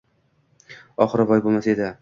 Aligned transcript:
Oxiri 1.07 1.29
voy 1.33 1.47
bo‘lmasa 1.49 1.75
edi... 1.77 1.89